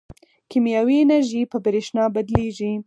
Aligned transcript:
کیمیاوي 0.49 0.95
انرژي 1.03 1.41
په 1.51 1.57
برېښنا 1.65 2.03
بدلېږي. 2.15 2.71